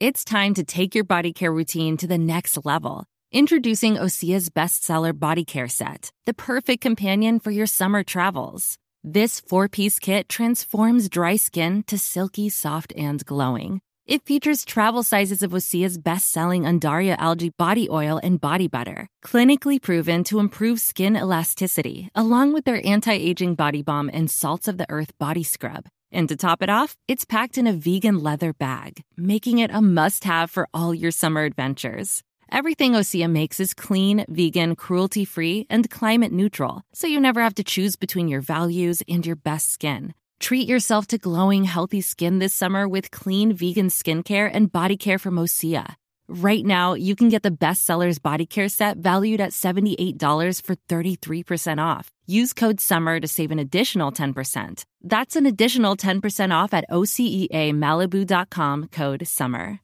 [0.00, 3.04] It's time to take your body care routine to the next level.
[3.32, 8.78] Introducing Osea's bestseller body care set, the perfect companion for your summer travels.
[9.02, 13.80] This four piece kit transforms dry skin to silky, soft, and glowing.
[14.06, 19.08] It features travel sizes of Osea's best selling Undaria algae body oil and body butter,
[19.24, 24.68] clinically proven to improve skin elasticity, along with their anti aging body balm and salts
[24.68, 25.88] of the earth body scrub.
[26.12, 29.80] And to top it off, it's packed in a vegan leather bag, making it a
[29.80, 32.22] must have for all your summer adventures.
[32.50, 37.54] Everything Osea makes is clean, vegan, cruelty free, and climate neutral, so you never have
[37.56, 40.14] to choose between your values and your best skin.
[40.40, 45.18] Treat yourself to glowing, healthy skin this summer with clean vegan skincare and body care
[45.18, 45.96] from Osea.
[46.30, 51.82] Right now, you can get the bestsellers body care set valued at $78 for 33%
[51.82, 52.10] off.
[52.26, 54.84] Use code SUMMER to save an additional 10%.
[55.02, 59.80] That's an additional 10% off at OCEAMalibu.com code SUMMER.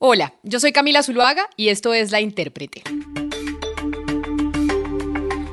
[0.00, 2.82] Hola, yo soy Camila Zuluaga y esto es La Intérprete.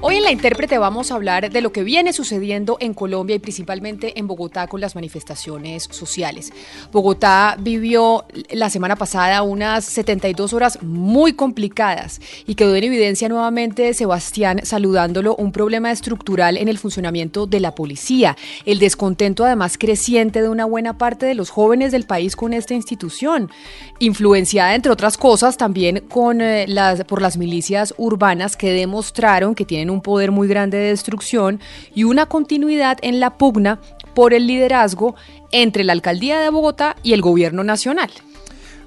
[0.04, 3.40] Hoy en La Intérprete vamos a hablar de lo que viene sucediendo en Colombia y
[3.40, 6.52] principalmente en Bogotá con las manifestaciones sociales.
[6.92, 13.94] Bogotá vivió la semana pasada unas 72 horas muy complicadas y quedó en evidencia nuevamente
[13.94, 18.36] Sebastián saludándolo un problema estructural en el funcionamiento de la policía,
[18.66, 22.74] el descontento además creciente de una buena parte de los jóvenes del país con esta
[22.74, 23.52] institución,
[24.00, 29.64] influenciada entre otras cosas también con, eh, las, por las milicias urbanas que demostraron que
[29.64, 31.60] tienen un poder muy grande de destrucción
[31.94, 33.80] y una continuidad en la pugna
[34.14, 35.16] por el liderazgo
[35.52, 38.10] entre la alcaldía de Bogotá y el gobierno nacional.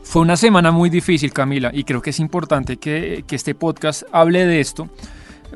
[0.03, 4.03] Fue una semana muy difícil, Camila, y creo que es importante que, que este podcast
[4.13, 4.89] hable de esto,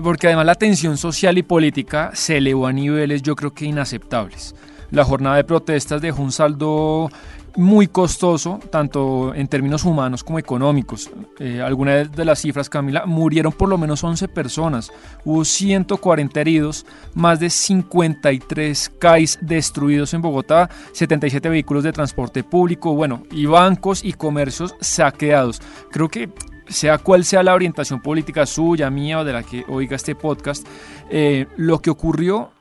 [0.03, 4.55] porque además la tensión social y política se elevó a niveles yo creo que inaceptables.
[4.91, 7.11] La jornada de protestas dejó un saldo
[7.59, 11.11] muy costoso, tanto en términos humanos como económicos.
[11.41, 14.93] Eh, algunas de las cifras, Camila, murieron por lo menos 11 personas,
[15.25, 22.95] hubo 140 heridos, más de 53 CAIs destruidos en Bogotá, 77 vehículos de transporte público,
[22.95, 25.61] bueno, y bancos y comercios saqueados.
[25.91, 26.31] Creo que
[26.69, 30.65] sea cual sea la orientación política suya, mía o de la que oiga este podcast,
[31.11, 32.53] eh, lo que ocurrió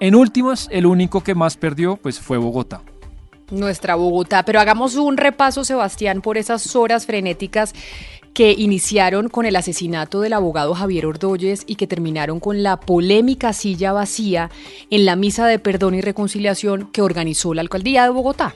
[0.00, 2.82] en últimas, el único que más perdió pues fue Bogotá
[3.50, 4.44] nuestra Bogotá.
[4.44, 7.74] Pero hagamos un repaso, Sebastián, por esas horas frenéticas
[8.34, 13.52] que iniciaron con el asesinato del abogado Javier Ordóñez y que terminaron con la polémica
[13.52, 14.50] silla vacía
[14.90, 18.54] en la misa de perdón y reconciliación que organizó la alcaldía de Bogotá.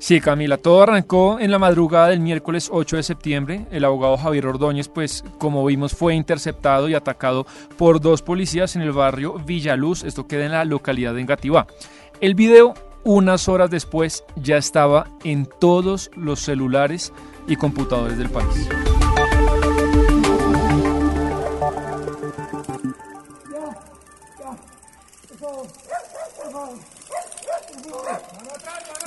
[0.00, 3.66] Sí, Camila, todo arrancó en la madrugada del miércoles 8 de septiembre.
[3.70, 7.46] El abogado Javier Ordóñez, pues como vimos, fue interceptado y atacado
[7.76, 11.66] por dos policías en el barrio Villaluz, esto queda en la localidad de Engativá.
[12.22, 12.72] El video
[13.04, 17.12] unas horas después ya estaba en todos los celulares
[17.46, 18.68] y computadores del país.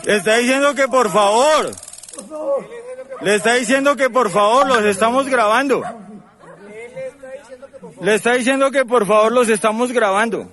[0.05, 1.71] Le está diciendo que por favor.
[3.21, 5.81] Le está diciendo que por favor los estamos grabando.
[8.01, 10.49] Le está diciendo que por favor los estamos grabando.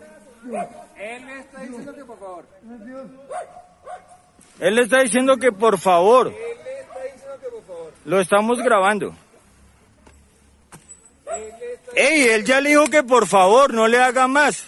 [1.00, 2.44] Él le está diciendo que por favor.
[4.60, 6.34] Él le está diciendo que por favor.
[8.04, 9.14] Lo estamos grabando.
[11.94, 14.66] Ey, él ya le dijo que por favor no le haga más.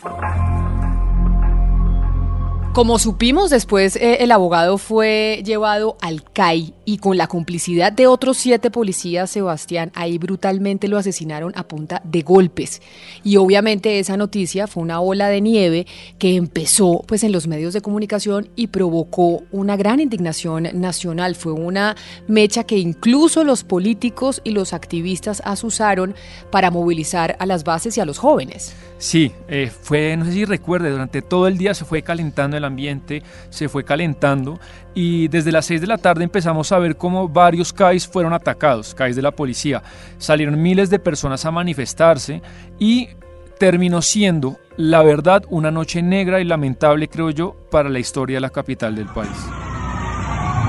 [2.73, 8.07] Como supimos después, eh, el abogado fue llevado al CAI y con la complicidad de
[8.07, 12.83] otros siete policías, Sebastián, ahí brutalmente lo asesinaron a punta de golpes.
[13.25, 15.87] Y obviamente esa noticia fue una ola de nieve
[16.19, 21.35] que empezó pues en los medios de comunicación y provocó una gran indignación nacional.
[21.35, 26.15] Fue una mecha que incluso los políticos y los activistas asusaron
[26.51, 28.75] para movilizar a las bases y a los jóvenes.
[28.99, 32.65] Sí, eh, fue, no sé si recuerde, durante todo el día se fue calentando el
[32.65, 34.61] ambiente, se fue calentando
[34.95, 38.95] y desde las 6 de la tarde empezamos a ver cómo varios CAIs fueron atacados,
[38.95, 39.83] CAIs de la policía.
[40.19, 42.43] Salieron miles de personas a manifestarse
[42.79, 43.09] y
[43.59, 48.41] terminó siendo, la verdad, una noche negra y lamentable, creo yo, para la historia de
[48.41, 49.31] la capital del país.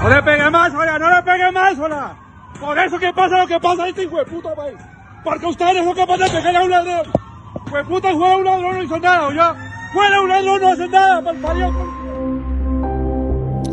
[0.02, 2.18] No le pegue más, hola, no le pegue más, hola.
[2.60, 4.78] Por eso que pasa lo que pasa este hijo de puta país.
[5.24, 7.12] Porque ustedes son capaces de pegarle a un ladrón.
[7.70, 9.56] Pues puta, fue un ladrón, no hizo nada, ¿ya?
[9.94, 12.03] Fuera un ladrón, no hace nada, mal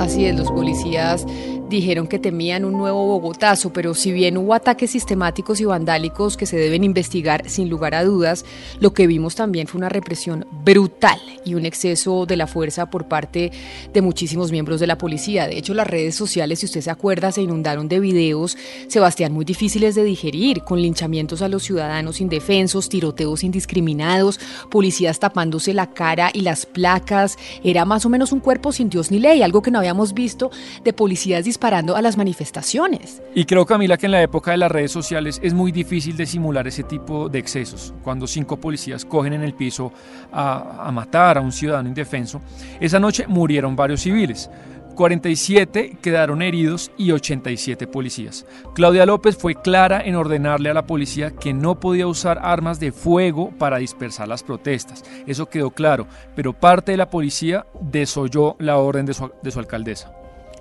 [0.01, 1.27] Así es, los policías
[1.71, 6.47] dijeron que temían un nuevo Bogotazo, pero si bien hubo ataques sistemáticos y vandálicos que
[6.47, 8.45] se deben investigar sin lugar a dudas,
[8.81, 13.07] lo que vimos también fue una represión brutal y un exceso de la fuerza por
[13.07, 13.53] parte
[13.93, 15.47] de muchísimos miembros de la policía.
[15.47, 18.59] De hecho, las redes sociales, si usted se acuerda, se inundaron de videos,
[18.89, 24.41] Sebastián, muy difíciles de digerir, con linchamientos a los ciudadanos indefensos, tiroteos indiscriminados,
[24.71, 27.39] policías tapándose la cara y las placas.
[27.63, 30.51] Era más o menos un cuerpo sin Dios ni ley, algo que no habíamos visto
[30.85, 33.23] de policías disparando a las manifestaciones.
[33.35, 36.25] Y creo, Camila, que en la época de las redes sociales es muy difícil de
[36.25, 37.93] simular ese tipo de excesos.
[38.03, 39.93] Cuando cinco policías cogen en el piso
[40.33, 42.41] a, a matar a un ciudadano indefenso,
[42.81, 44.49] esa noche murieron varios civiles.
[44.95, 48.47] 47 quedaron heridos y 87 policías.
[48.75, 52.91] Claudia López fue clara en ordenarle a la policía que no podía usar armas de
[52.91, 55.05] fuego para dispersar las protestas.
[55.27, 59.59] Eso quedó claro, pero parte de la policía desoyó la orden de su, de su
[59.59, 60.20] alcaldesa.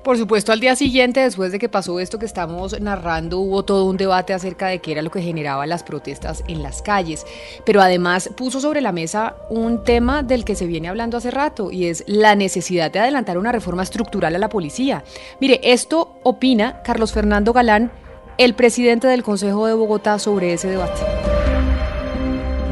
[0.09, 3.85] Por supuesto, al día siguiente, después de que pasó esto que estamos narrando, hubo todo
[3.85, 7.27] un debate acerca de qué era lo que generaba las protestas en las calles.
[7.63, 11.69] Pero además puso sobre la mesa un tema del que se viene hablando hace rato
[11.71, 15.03] y es la necesidad de adelantar una reforma estructural a la policía.
[15.39, 17.91] Mire, esto opina Carlos Fernando Galán,
[18.39, 21.01] el presidente del Consejo de Bogotá, sobre ese debate.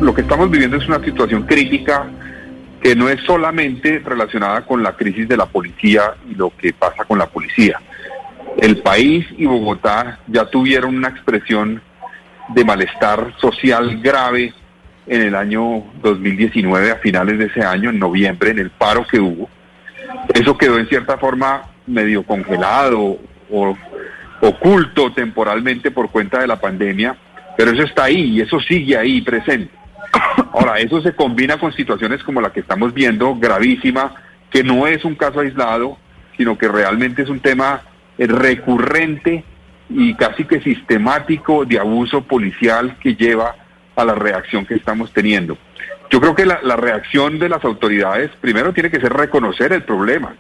[0.01, 2.10] Lo que estamos viviendo es una situación crítica
[2.81, 7.06] que no es solamente relacionada con la crisis de la policía y lo que pasa
[7.06, 7.79] con la policía.
[8.57, 11.81] El país y Bogotá ya tuvieron una expresión
[12.50, 14.53] de malestar social grave
[15.06, 19.19] en el año 2019, a finales de ese año, en noviembre, en el paro que
[19.19, 19.50] hubo.
[20.33, 23.18] Eso quedó en cierta forma medio congelado
[23.50, 23.77] o
[24.41, 27.15] oculto temporalmente por cuenta de la pandemia,
[27.57, 29.71] pero eso está ahí y eso sigue ahí presente.
[30.57, 34.15] Ahora, eso se combina con situaciones como la que estamos viendo, gravísima,
[34.50, 36.00] que no es un caso aislado,
[36.36, 37.83] sino que realmente es un tema
[38.18, 39.44] recurrente
[39.88, 43.56] y casi que sistemático de abuso policial que lleva
[43.95, 45.59] a la reacción que estamos teniendo.
[46.09, 50.33] Yo creo que la, reacción de las autoridades primero tiene que ser reconocer el problema.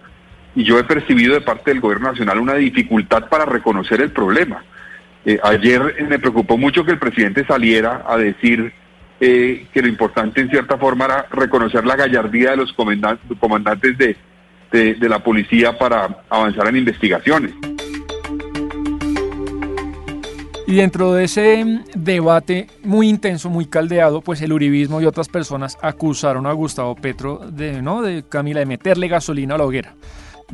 [0.55, 4.63] Y yo he percibido de parte del gobierno nacional una dificultad para reconocer el problema.
[5.25, 8.73] Eh, ayer me preocupó mucho que el presidente saliera a decir
[9.19, 14.15] eh, que lo importante en cierta forma era reconocer la gallardía de los comandantes de,
[14.71, 17.53] de la policía para avanzar en investigaciones.
[20.67, 25.77] Y dentro de ese debate muy intenso, muy caldeado, pues el uribismo y otras personas
[25.81, 28.01] acusaron a Gustavo Petro de, ¿no?
[28.01, 29.95] de Camila de meterle gasolina a la hoguera.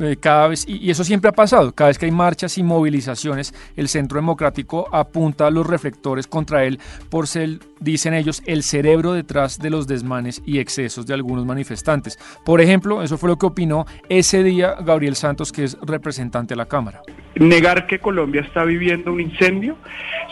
[0.00, 3.54] Eh, cada vez, y, eso siempre ha pasado, cada vez que hay marchas y movilizaciones,
[3.76, 6.80] el Centro Democrático apunta a los reflectores contra él
[7.10, 12.18] por ser, dicen ellos, el cerebro detrás de los desmanes y excesos de algunos manifestantes.
[12.44, 16.56] Por ejemplo, eso fue lo que opinó ese día Gabriel Santos, que es representante de
[16.56, 17.02] la Cámara.
[17.36, 19.76] Negar que Colombia está viviendo un incendio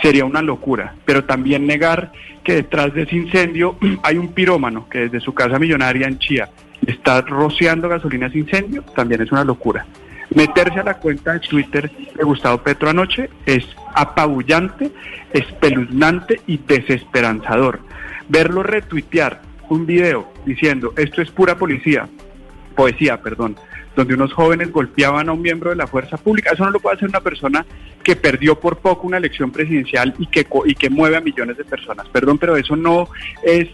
[0.00, 2.10] sería una locura, pero también negar
[2.42, 6.48] que detrás de ese incendio hay un pirómano que desde su casa millonaria en Chía
[6.86, 9.86] está rociando gasolina sin incendio, también es una locura.
[10.34, 14.90] Meterse a la cuenta de Twitter de Gustavo Petro anoche es apabullante,
[15.32, 17.80] espeluznante y desesperanzador.
[18.28, 22.08] Verlo retuitear un video diciendo esto es pura policía,
[22.74, 23.56] poesía, perdón,
[23.94, 26.96] donde unos jóvenes golpeaban a un miembro de la fuerza pública, eso no lo puede
[26.96, 27.66] hacer una persona
[28.02, 31.64] que perdió por poco una elección presidencial y que, y que mueve a millones de
[31.64, 32.08] personas.
[32.08, 33.08] Perdón, pero eso no
[33.42, 33.68] es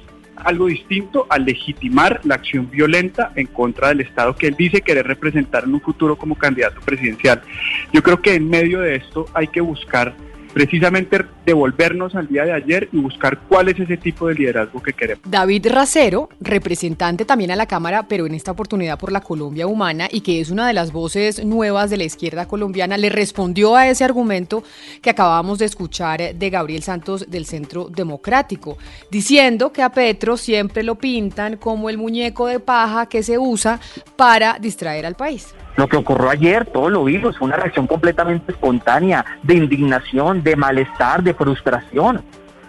[0.45, 5.07] algo distinto a legitimar la acción violenta en contra del Estado que él dice querer
[5.07, 7.43] representar en un futuro como candidato presidencial.
[7.93, 10.15] Yo creo que en medio de esto hay que buscar
[10.53, 14.93] precisamente devolvernos al día de ayer y buscar cuál es ese tipo de liderazgo que
[14.93, 15.23] queremos.
[15.29, 20.09] David Racero, representante también a la Cámara, pero en esta oportunidad por la Colombia Humana
[20.11, 23.89] y que es una de las voces nuevas de la izquierda colombiana, le respondió a
[23.89, 24.63] ese argumento
[25.03, 28.79] que acabábamos de escuchar de Gabriel Santos del Centro Democrático,
[29.11, 33.81] diciendo que a Petro siempre lo pintan como el muñeco de paja que se usa
[34.17, 35.55] para distraer al país.
[35.79, 40.57] Lo que ocurrió ayer, todo lo vimos, fue una reacción completamente espontánea, de indignación, de
[40.57, 42.21] malestar, de frustración.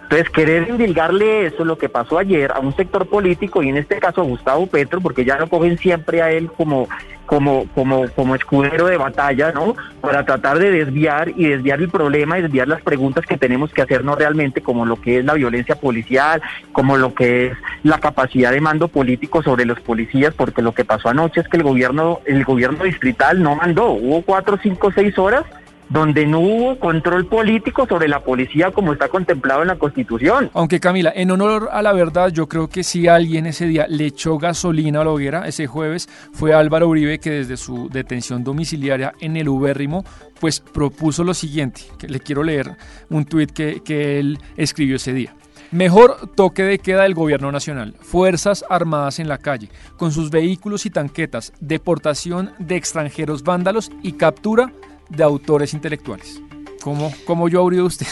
[0.04, 3.98] Entonces, querer indilgarle eso, lo que pasó ayer, a un sector político, y en este
[3.98, 6.88] caso a Gustavo Petro, porque ya lo cogen siempre a él como,
[7.30, 9.76] como, como, como escudero de batalla, ¿no?
[10.00, 14.18] Para tratar de desviar y desviar el problema desviar las preguntas que tenemos que hacernos
[14.18, 17.52] realmente, como lo que es la violencia policial, como lo que es
[17.84, 21.58] la capacidad de mando político sobre los policías, porque lo que pasó anoche es que
[21.58, 25.44] el gobierno, el gobierno distrital no mandó, hubo cuatro, cinco, seis horas
[25.90, 30.50] donde no hubo control político sobre la policía como está contemplado en la Constitución.
[30.54, 34.06] Aunque Camila, en honor a la verdad, yo creo que si alguien ese día le
[34.06, 39.12] echó gasolina a la hoguera, ese jueves, fue Álvaro Uribe, que desde su detención domiciliaria
[39.20, 40.04] en el Ubérrimo,
[40.38, 42.76] pues propuso lo siguiente, que le quiero leer
[43.10, 45.34] un tuit que, que él escribió ese día.
[45.72, 50.84] Mejor toque de queda del gobierno nacional, Fuerzas Armadas en la calle, con sus vehículos
[50.84, 54.72] y tanquetas, deportación de extranjeros vándalos y captura
[55.10, 56.40] de autores intelectuales.
[56.82, 58.06] ¿Cómo, cómo yo abrió usted?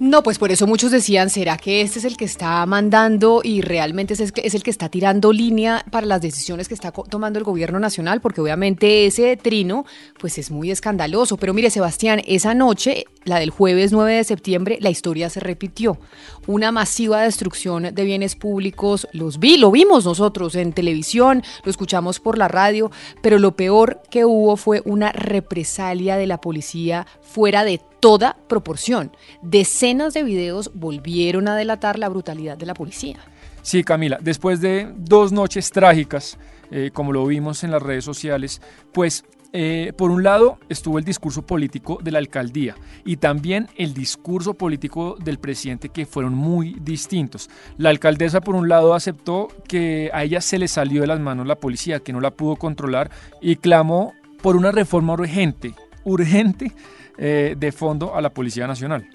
[0.00, 3.60] No, pues por eso muchos decían, ¿será que este es el que está mandando y
[3.60, 6.90] realmente es el que, es el que está tirando línea para las decisiones que está
[6.90, 8.22] tomando el gobierno nacional?
[8.22, 9.84] Porque obviamente ese trino
[10.18, 11.36] pues es muy escandaloso.
[11.36, 15.98] Pero mire, Sebastián, esa noche, la del jueves 9 de septiembre, la historia se repitió.
[16.46, 22.20] Una masiva destrucción de bienes públicos, los vi, lo vimos nosotros en televisión, lo escuchamos
[22.20, 22.90] por la radio,
[23.22, 29.12] pero lo peor que hubo fue una represalia de la policía fuera de toda proporción.
[29.42, 33.18] Decenas de videos volvieron a delatar la brutalidad de la policía.
[33.62, 36.38] Sí, Camila, después de dos noches trágicas,
[36.70, 38.62] eh, como lo vimos en las redes sociales,
[38.92, 43.94] pues eh, por un lado estuvo el discurso político de la alcaldía y también el
[43.94, 47.50] discurso político del presidente que fueron muy distintos.
[47.76, 51.46] La alcaldesa por un lado aceptó que a ella se le salió de las manos
[51.46, 56.72] la policía, que no la pudo controlar y clamó por una reforma urgente, urgente
[57.18, 59.08] eh, de fondo a la Policía Nacional.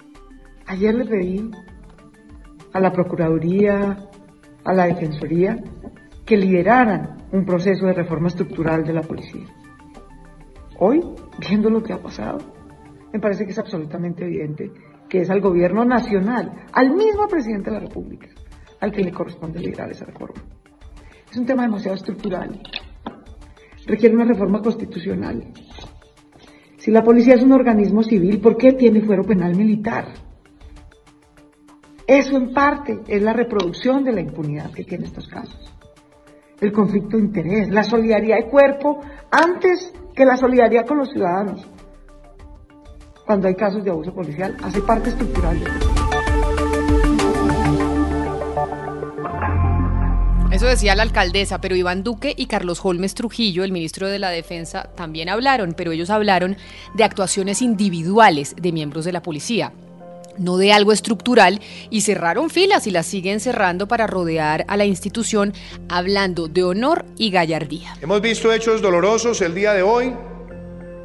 [0.66, 1.50] Ayer le pedí
[2.72, 3.98] a la Procuraduría,
[4.64, 5.56] a la Defensoría,
[6.26, 9.46] que lideraran un proceso de reforma estructural de la policía.
[10.78, 11.02] Hoy,
[11.38, 12.38] viendo lo que ha pasado,
[13.12, 14.70] me parece que es absolutamente evidente
[15.08, 18.28] que es al gobierno nacional, al mismo presidente de la República,
[18.80, 20.42] al que le corresponde liderar esa reforma.
[21.30, 22.60] Es un tema demasiado estructural.
[23.86, 25.52] Requiere una reforma constitucional
[26.86, 30.06] si la policía es un organismo civil, ¿por qué tiene fuero penal militar?
[32.06, 35.74] Eso en parte es la reproducción de la impunidad que tiene estos casos.
[36.60, 39.00] El conflicto de interés, la solidaridad de cuerpo
[39.32, 41.60] antes que la solidaridad con los ciudadanos.
[43.26, 45.70] Cuando hay casos de abuso policial, hace parte estructural de
[50.52, 54.30] Eso decía la alcaldesa, pero Iván Duque y Carlos Holmes Trujillo, el ministro de la
[54.30, 56.56] Defensa, también hablaron, pero ellos hablaron
[56.94, 59.72] de actuaciones individuales de miembros de la policía
[60.38, 64.84] no de algo estructural, y cerraron filas y las siguen cerrando para rodear a la
[64.84, 65.52] institución,
[65.88, 67.94] hablando de honor y gallardía.
[68.00, 70.12] Hemos visto hechos dolorosos el día de hoy,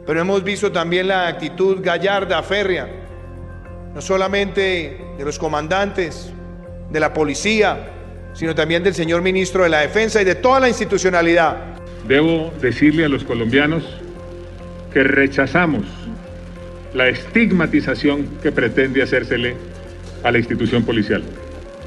[0.05, 2.89] pero hemos visto también la actitud gallarda, férrea,
[3.93, 6.31] no solamente de los comandantes,
[6.89, 7.89] de la policía,
[8.33, 11.75] sino también del señor ministro de la Defensa y de toda la institucionalidad.
[12.07, 13.83] Debo decirle a los colombianos
[14.93, 15.85] que rechazamos
[16.93, 19.55] la estigmatización que pretende hacérsele
[20.23, 21.23] a la institución policial.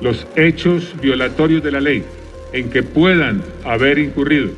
[0.01, 2.05] Los hechos violatorios de la ley
[2.53, 4.51] en que puedan haber incurrido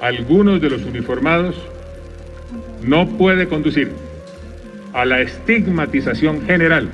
[0.00, 1.56] algunos de los uniformados
[2.82, 3.92] no puede conducir
[4.92, 6.90] a la estigmatización general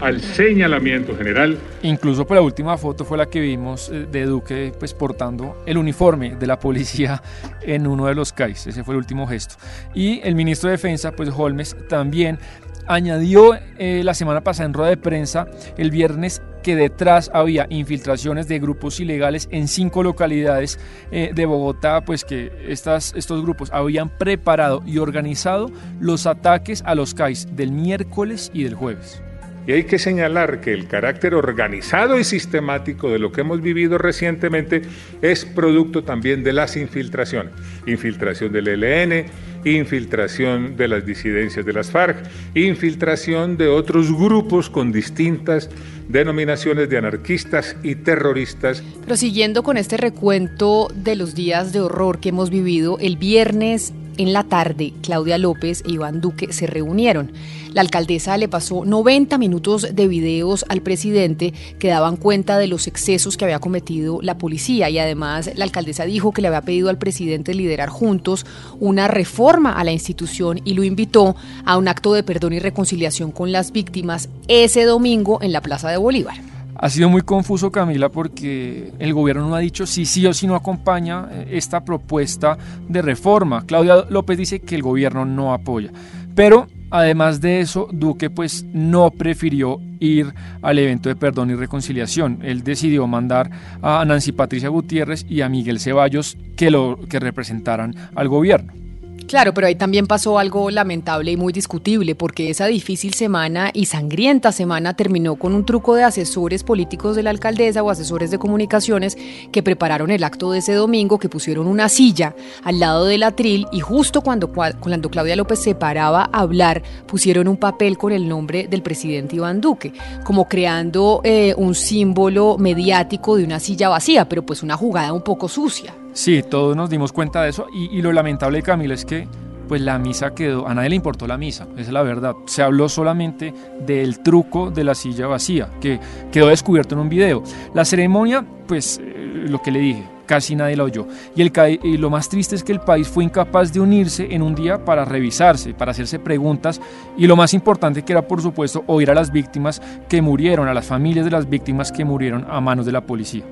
[0.00, 1.58] al señalamiento general.
[1.82, 5.78] Incluso por la última foto fue la que vimos eh, de Duque pues portando el
[5.78, 7.22] uniforme de la policía
[7.62, 8.66] en uno de los CAIs.
[8.66, 9.56] Ese fue el último gesto.
[9.94, 12.38] Y el ministro de Defensa, pues Holmes, también
[12.86, 18.48] añadió eh, la semana pasada en rueda de prensa el viernes que detrás había infiltraciones
[18.48, 20.78] de grupos ilegales en cinco localidades
[21.10, 26.94] eh, de Bogotá, pues que estas, estos grupos habían preparado y organizado los ataques a
[26.94, 29.22] los CAIs del miércoles y del jueves.
[29.68, 33.98] Y hay que señalar que el carácter organizado y sistemático de lo que hemos vivido
[33.98, 34.80] recientemente
[35.20, 37.52] es producto también de las infiltraciones.
[37.86, 39.26] Infiltración del ELN,
[39.66, 42.16] infiltración de las disidencias de las FARC,
[42.54, 45.68] infiltración de otros grupos con distintas
[46.08, 48.82] denominaciones de anarquistas y terroristas.
[49.02, 53.92] Pero siguiendo con este recuento de los días de horror que hemos vivido, el viernes
[54.18, 57.32] en la tarde, Claudia López e Iván Duque se reunieron.
[57.72, 62.86] La alcaldesa le pasó 90 minutos de videos al presidente que daban cuenta de los
[62.86, 66.90] excesos que había cometido la policía y además la alcaldesa dijo que le había pedido
[66.90, 68.46] al presidente liderar juntos
[68.80, 73.30] una reforma a la institución y lo invitó a un acto de perdón y reconciliación
[73.30, 76.57] con las víctimas ese domingo en la Plaza de Bolívar.
[76.80, 80.46] Ha sido muy confuso, Camila, porque el gobierno no ha dicho si sí o si
[80.46, 82.56] no acompaña eh, esta propuesta
[82.88, 83.64] de reforma.
[83.66, 85.90] Claudia López dice que el gobierno no apoya.
[86.36, 90.32] Pero además de eso, Duque pues no prefirió ir
[90.62, 92.38] al evento de perdón y reconciliación.
[92.42, 93.50] Él decidió mandar
[93.82, 98.87] a Nancy Patricia Gutiérrez y a Miguel Ceballos que lo que representaran al gobierno.
[99.28, 103.84] Claro, pero ahí también pasó algo lamentable y muy discutible, porque esa difícil semana y
[103.84, 108.38] sangrienta semana terminó con un truco de asesores políticos de la alcaldesa o asesores de
[108.38, 109.18] comunicaciones
[109.52, 113.66] que prepararon el acto de ese domingo, que pusieron una silla al lado del atril
[113.70, 118.26] y justo cuando, cuando Claudia López se paraba a hablar, pusieron un papel con el
[118.26, 119.92] nombre del presidente Iván Duque,
[120.24, 125.22] como creando eh, un símbolo mediático de una silla vacía, pero pues una jugada un
[125.22, 125.92] poco sucia.
[126.18, 129.28] Sí, todos nos dimos cuenta de eso y, lo lamentable, Camila, es que
[129.68, 132.34] pues la misa quedó, a nadie le importó la misa, esa es la verdad.
[132.46, 133.54] Se habló solamente
[133.86, 136.00] del truco de la silla vacía, que
[136.32, 137.44] quedó descubierto en un video.
[137.72, 141.06] La ceremonia, pues eh, lo que le dije, casi nadie la oyó.
[141.36, 141.42] Y,
[141.84, 144.84] y lo más triste es que el país fue incapaz de unirse en un día
[144.84, 146.80] para revisarse, para hacerse preguntas
[147.16, 150.74] y lo más importante que era, por supuesto, oír a las víctimas que murieron, a
[150.74, 153.44] las familias de las víctimas que murieron a manos de la policía.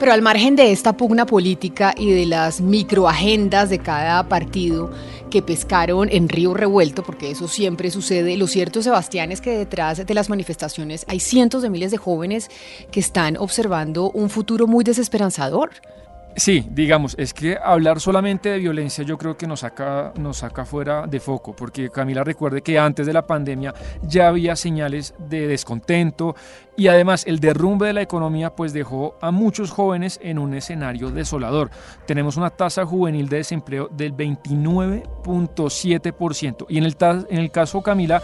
[0.00, 4.90] Pero al margen de esta pugna política y de las microagendas de cada partido
[5.28, 10.06] que pescaron en río revuelto, porque eso siempre sucede, lo cierto, Sebastián, es que detrás
[10.06, 12.48] de las manifestaciones hay cientos de miles de jóvenes
[12.90, 15.70] que están observando un futuro muy desesperanzador.
[16.36, 20.64] Sí, digamos, es que hablar solamente de violencia yo creo que nos saca, nos saca
[20.64, 25.46] fuera de foco, porque Camila recuerde que antes de la pandemia ya había señales de
[25.48, 26.34] descontento
[26.76, 31.10] y además el derrumbe de la economía pues dejó a muchos jóvenes en un escenario
[31.10, 31.70] desolador.
[32.06, 36.96] Tenemos una tasa juvenil de desempleo del 29.7% y en el,
[37.28, 38.22] en el caso Camila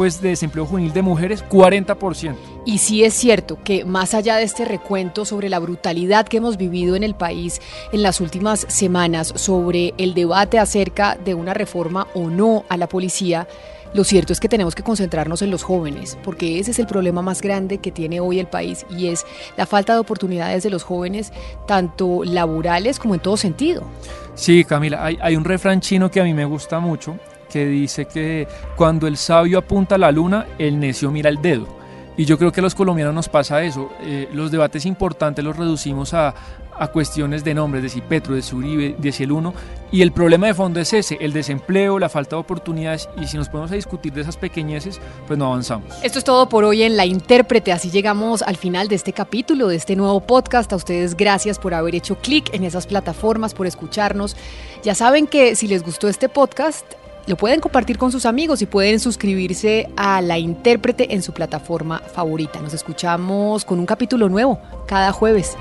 [0.00, 2.34] pues de desempleo juvenil de mujeres 40%.
[2.64, 6.56] Y sí es cierto que más allá de este recuento sobre la brutalidad que hemos
[6.56, 7.60] vivido en el país
[7.92, 12.88] en las últimas semanas, sobre el debate acerca de una reforma o no a la
[12.88, 13.46] policía,
[13.92, 17.20] lo cierto es que tenemos que concentrarnos en los jóvenes, porque ese es el problema
[17.20, 19.26] más grande que tiene hoy el país y es
[19.58, 21.30] la falta de oportunidades de los jóvenes,
[21.66, 23.82] tanto laborales como en todo sentido.
[24.34, 27.18] Sí, Camila, hay, hay un refrán chino que a mí me gusta mucho
[27.50, 31.80] que dice que cuando el sabio apunta a la luna, el necio mira el dedo.
[32.16, 33.90] Y yo creo que a los colombianos nos pasa eso.
[34.02, 36.34] Eh, los debates importantes los reducimos a,
[36.76, 39.54] a, cuestiones de nombres, de si Petro, de si Uribe, de si el uno.
[39.90, 43.08] Y el problema de fondo es ese, el desempleo, la falta de oportunidades.
[43.18, 45.94] Y si nos ponemos a discutir de esas pequeñeces, pues no avanzamos.
[46.02, 47.72] Esto es todo por hoy en La Intérprete.
[47.72, 50.70] Así llegamos al final de este capítulo, de este nuevo podcast.
[50.74, 54.36] A ustedes gracias por haber hecho clic en esas plataformas, por escucharnos.
[54.82, 56.84] Ya saben que si les gustó este podcast,
[57.26, 62.00] lo pueden compartir con sus amigos y pueden suscribirse a La Intérprete en su plataforma
[62.00, 62.60] favorita.
[62.60, 65.56] Nos escuchamos con un capítulo nuevo cada jueves.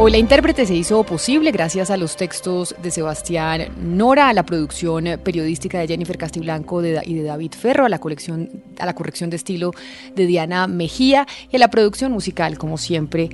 [0.00, 4.44] Hoy La Intérprete se hizo posible gracias a los textos de Sebastián Nora, a la
[4.44, 8.48] producción periodística de Jennifer Castiblanco y de David Ferro, a la, colección,
[8.78, 9.72] a la corrección de estilo
[10.14, 13.28] de Diana Mejía y a la producción musical, como siempre,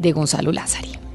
[0.00, 1.07] de Gonzalo Lázari.